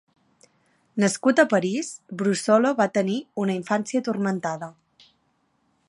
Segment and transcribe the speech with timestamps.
[1.03, 1.91] Nascut a Paris,
[2.21, 4.73] Brussolo va tenir una infància turmentada.